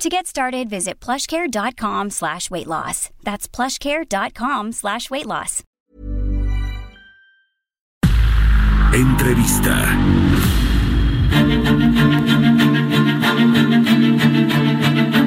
[0.00, 3.10] To get started, visit plushcare.com slash weight loss.
[3.22, 5.62] That's plushcare.com slash weight loss.
[8.94, 9.98] Entrevista.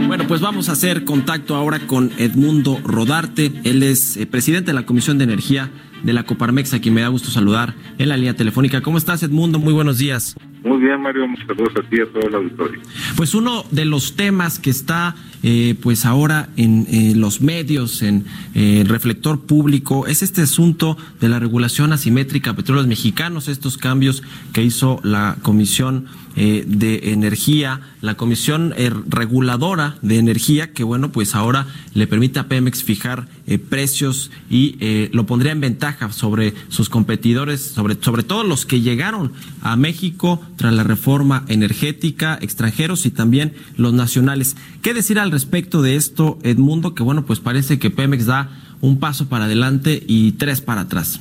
[0.07, 3.51] Bueno, pues vamos a hacer contacto ahora con Edmundo Rodarte.
[3.65, 5.69] Él es eh, presidente de la Comisión de Energía
[6.01, 8.81] de la Coparmex, a quien me da gusto saludar en la línea telefónica.
[8.81, 9.59] ¿Cómo estás, Edmundo?
[9.59, 10.35] Muy buenos días.
[10.63, 12.81] Muy bien, Mario, muchas gracias a ti y a todo el auditorio.
[13.17, 18.25] Pues uno de los temas que está eh, pues ahora en eh, los medios, en
[18.55, 23.77] eh, el reflector público, es este asunto de la regulación asimétrica a petróleos mexicanos, estos
[23.77, 26.05] cambios que hizo la Comisión
[26.35, 28.73] de Energía, la Comisión
[29.07, 33.27] Reguladora de Energía, que bueno, pues ahora le permite a Pemex fijar
[33.69, 34.77] precios y
[35.11, 40.41] lo pondría en ventaja sobre sus competidores, sobre, sobre todo los que llegaron a México
[40.55, 44.55] tras la reforma energética, extranjeros y también los nacionales.
[44.81, 46.95] ¿Qué decir al respecto de esto, Edmundo?
[46.95, 48.49] Que bueno, pues parece que Pemex da
[48.81, 51.19] un paso para adelante y tres para atrás.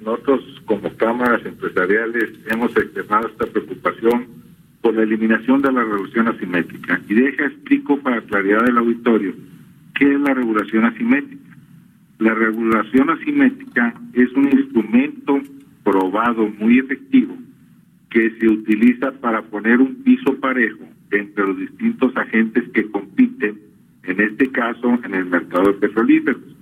[0.00, 4.26] Nosotros como cámaras empresariales hemos externado esta preocupación
[4.80, 7.00] por la eliminación de la regulación asimétrica.
[7.08, 9.34] Y deja explico para claridad del auditorio
[9.96, 11.56] qué es la regulación asimétrica.
[12.20, 15.40] La regulación asimétrica es un instrumento
[15.82, 17.36] probado muy efectivo
[18.10, 23.58] que se utiliza para poner un piso parejo entre los distintos agentes que compiten,
[24.04, 26.55] en este caso en el mercado de petrolíferos.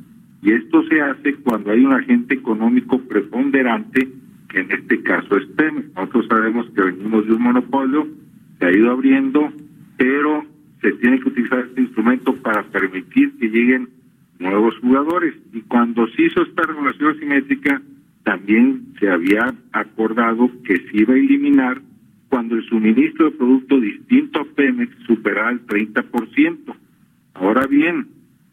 [0.44, 4.06] Y esto se hace cuando hay un agente económico preponderante,
[4.50, 5.94] que en este caso es Pemex.
[5.94, 8.06] Nosotros sabemos que venimos de un monopolio,
[8.58, 9.50] se ha ido abriendo,
[9.96, 10.44] pero
[10.82, 13.88] se tiene que utilizar este instrumento para permitir que lleguen
[14.38, 15.34] nuevos jugadores.
[15.54, 17.80] Y cuando se hizo esta regulación asimétrica,
[18.22, 21.80] también se había acordado que se iba a eliminar
[22.28, 26.76] cuando el suministro de producto distinto a Pemex superara el 30%.
[27.32, 28.08] Ahora bien,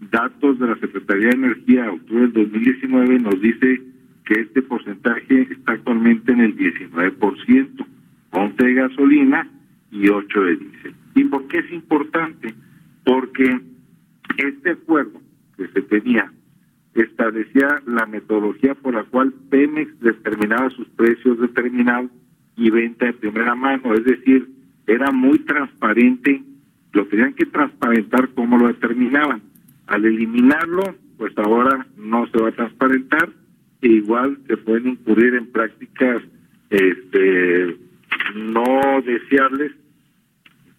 [0.10, 3.82] datos de la Secretaría de Energía de octubre del 2019 nos dice
[4.26, 7.86] que este porcentaje está actualmente en el 19%,
[8.32, 9.48] 11 de gasolina
[9.92, 10.96] y 8 de diésel.
[11.16, 12.54] ¿Y por qué es importante?
[13.04, 13.60] Porque
[14.38, 15.22] este acuerdo
[15.58, 16.32] que se tenía
[16.94, 22.12] establecía la metodología por la cual Pemex determinaba sus precios determinados
[22.58, 24.50] y venta de primera mano, es decir,
[24.88, 26.44] era muy transparente,
[26.92, 29.42] lo tenían que transparentar cómo lo determinaban.
[29.88, 33.30] Al eliminarlo, pues ahora no se va a transparentar
[33.82, 36.22] e igual se pueden incurrir en prácticas
[36.70, 37.78] este
[38.36, 39.72] no deseables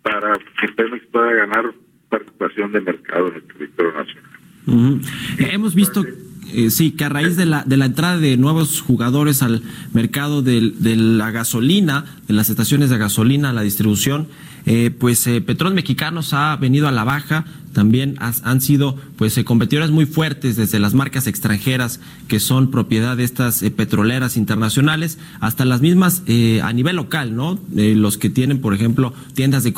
[0.02, 1.72] para que Pemex pueda ganar
[2.08, 5.00] participación de mercado en el territorio nacional.
[5.38, 6.04] Hemos visto,
[6.52, 9.62] eh, sí, que a raíz de la, de la entrada de nuevos jugadores al
[9.92, 14.28] mercado de, la gasolina, de las estaciones de gasolina, la distribución,
[14.66, 19.44] eh, pues eh, Petróleos Mexicanos ha venido a la baja, también han sido pues eh,
[19.44, 25.64] competidores muy fuertes desde las marcas extranjeras que son propiedad de estas petroleras internacionales hasta
[25.64, 26.22] las mismas
[26.62, 27.58] a nivel local, ¿no?
[27.74, 29.72] los que tienen, por ejemplo, tiendas de,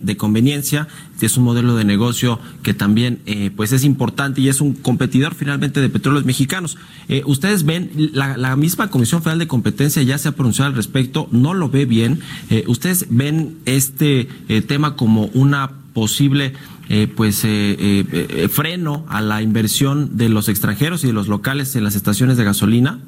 [0.00, 0.88] de conveniencia,
[1.18, 3.20] que es un modelo de negocio que también
[3.56, 6.76] pues es importante y es un competidor finalmente de petróleos mexicanos.
[7.24, 11.54] ustedes ven, la, misma Comisión Federal de Competencia ya se ha pronunciado al respecto, no
[11.54, 12.20] lo ve bien.
[12.66, 16.52] ustedes ven este eh, tema como una posible
[16.90, 21.84] eh, pues eh, freno a la inversión de los extranjeros y de los locales en
[21.84, 23.00] las estaciones de gasolina?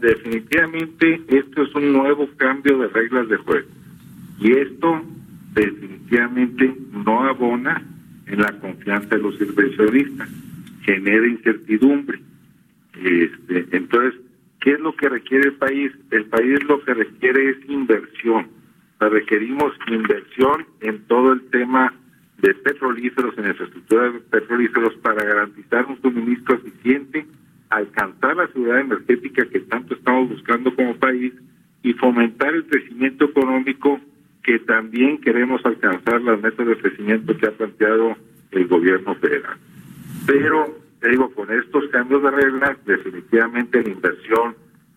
[0.00, 3.68] Definitivamente esto es un nuevo cambio de reglas de juego
[4.40, 5.02] y esto
[5.54, 7.82] definitivamente no abona
[8.26, 10.28] en la confianza de los inversionistas,
[10.82, 12.20] genera incertidumbre.
[12.94, 14.20] Este, entonces,
[14.60, 15.92] ¿qué es lo que requiere el país?
[16.10, 18.46] El país lo que requiere es inversión
[19.08, 21.94] requerimos inversión en todo el tema
[22.38, 27.26] de petrolíferos, en infraestructura de petrolíferos para garantizar un suministro eficiente,
[27.70, 31.32] alcanzar la seguridad energética que tanto estamos buscando como país
[31.82, 34.00] y fomentar el crecimiento económico
[34.42, 38.16] que también queremos alcanzar las metas de crecimiento que ha planteado
[38.50, 39.56] el gobierno federal.
[40.26, 44.54] Pero, te digo, con estos cambios de reglas, definitivamente la inversión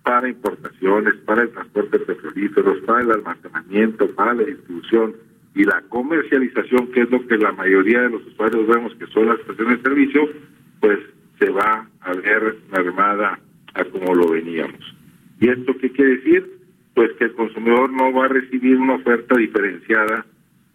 [0.07, 5.13] para importaciones, para el transporte de petrolíferos, para el almacenamiento, para la distribución
[5.54, 9.25] y la comercialización, que es lo que la mayoría de los usuarios vemos que son
[9.25, 10.30] las estaciones de servicio,
[10.80, 10.98] pues
[11.38, 13.38] se va a ver nada
[13.74, 14.80] a como lo veníamos.
[15.42, 16.57] ¿Y esto qué quiere decir?
[16.94, 20.25] Pues que el consumidor no va a recibir una oferta diferenciada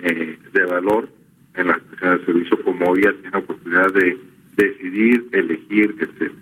[0.01, 1.09] eh, de valor
[1.55, 4.19] en, la, en el servicio como hoy ya tiene oportunidad de
[4.57, 6.33] decidir, elegir, etcétera.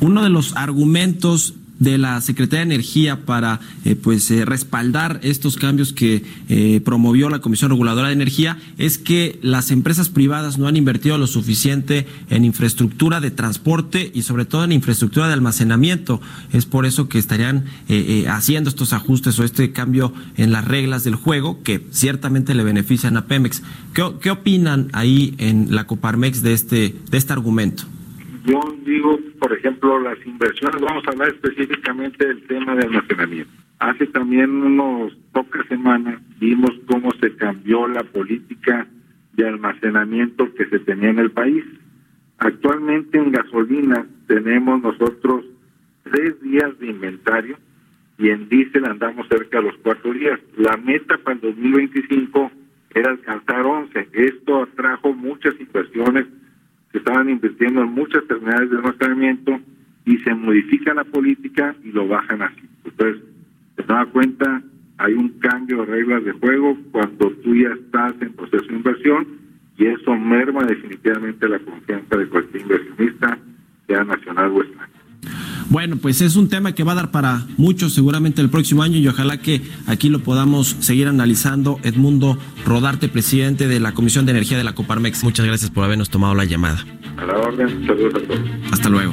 [0.00, 5.56] Uno de los argumentos de la Secretaría de Energía para eh, pues eh, respaldar estos
[5.56, 10.66] cambios que eh, promovió la Comisión Reguladora de Energía es que las empresas privadas no
[10.66, 16.20] han invertido lo suficiente en infraestructura de transporte y sobre todo en infraestructura de almacenamiento.
[16.52, 17.64] Es por eso que estarían
[18.28, 23.16] haciendo estos ajustes o este cambio en las reglas del juego que ciertamente le benefician
[23.16, 23.62] a Pemex.
[23.94, 27.84] ¿Qué, qué opinan ahí en la Coparmex de este de este argumento?
[28.46, 33.50] Yo digo, por ejemplo, las inversiones, vamos a hablar específicamente del tema de almacenamiento.
[33.78, 38.86] Hace también unos pocas semanas vimos cómo se cambió la política
[39.34, 41.64] de almacenamiento que se tenía en el país.
[42.38, 45.44] Actualmente en gasolina tenemos nosotros
[46.02, 47.56] tres días de inventario
[48.18, 50.40] y en diésel andamos cerca de los cuatro días.
[50.56, 52.50] La meta para el 2025
[52.94, 54.08] era alcanzar 11.
[54.12, 56.26] Esto atrajo muchas inversiones
[56.98, 59.60] estaban invirtiendo en muchas terminales de almacenamiento
[60.04, 62.62] y se modifica la política y lo bajan así.
[62.84, 63.22] Entonces,
[63.76, 64.62] se da cuenta,
[64.96, 69.26] hay un cambio de reglas de juego cuando tú ya estás en proceso de inversión
[69.76, 73.38] y eso merma definitivamente la confianza de cualquier inversionista,
[73.86, 74.77] sea nacional o extranjero.
[75.70, 78.96] Bueno, pues es un tema que va a dar para mucho seguramente el próximo año
[78.96, 81.78] y ojalá que aquí lo podamos seguir analizando.
[81.82, 85.22] Edmundo Rodarte, presidente de la Comisión de Energía de la Coparmex.
[85.24, 86.84] Muchas gracias por habernos tomado la llamada.
[87.18, 88.40] A la orden, saludos a todos.
[88.72, 89.12] Hasta luego.